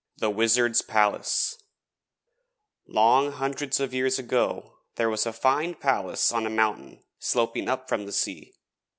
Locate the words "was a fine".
5.11-5.75